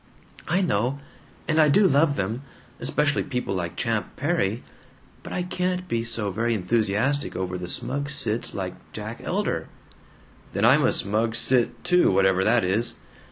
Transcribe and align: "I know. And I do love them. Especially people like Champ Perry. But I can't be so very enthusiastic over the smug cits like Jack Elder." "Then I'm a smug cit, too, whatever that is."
"I 0.47 0.61
know. 0.61 0.97
And 1.47 1.61
I 1.61 1.69
do 1.69 1.85
love 1.87 2.15
them. 2.15 2.41
Especially 2.79 3.21
people 3.21 3.53
like 3.53 3.75
Champ 3.75 4.15
Perry. 4.15 4.63
But 5.21 5.31
I 5.31 5.43
can't 5.43 5.87
be 5.87 6.03
so 6.03 6.31
very 6.31 6.55
enthusiastic 6.55 7.35
over 7.35 7.55
the 7.55 7.67
smug 7.67 8.09
cits 8.09 8.55
like 8.55 8.73
Jack 8.93 9.21
Elder." 9.23 9.67
"Then 10.53 10.65
I'm 10.65 10.83
a 10.85 10.91
smug 10.91 11.35
cit, 11.35 11.83
too, 11.83 12.09
whatever 12.09 12.43
that 12.43 12.63
is." 12.63 12.95